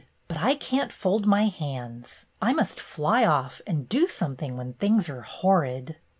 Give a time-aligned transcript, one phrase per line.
[0.27, 2.25] But I can't fold my hands.
[2.41, 5.97] I must fly off and do something when things are horrid."